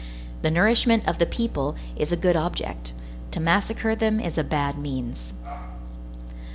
[0.41, 2.91] The nourishment of the people is a good object;
[3.29, 5.35] to massacre them is a bad means.